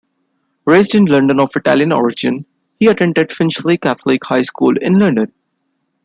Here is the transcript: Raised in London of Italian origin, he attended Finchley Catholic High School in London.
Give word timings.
Raised 0.65 0.95
in 0.95 1.05
London 1.05 1.39
of 1.39 1.55
Italian 1.55 1.91
origin, 1.91 2.43
he 2.79 2.87
attended 2.87 3.31
Finchley 3.31 3.77
Catholic 3.77 4.23
High 4.25 4.41
School 4.41 4.75
in 4.79 4.97
London. 4.97 5.31